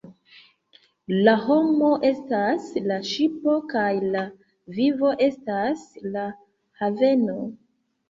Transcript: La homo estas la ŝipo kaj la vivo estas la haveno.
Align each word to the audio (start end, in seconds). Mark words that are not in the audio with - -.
La 1.27 1.35
homo 1.43 1.91
estas 2.09 2.65
la 2.93 2.99
ŝipo 3.11 3.55
kaj 3.75 3.93
la 4.19 4.27
vivo 4.81 5.15
estas 5.31 5.89
la 6.19 6.29
haveno. 6.85 7.43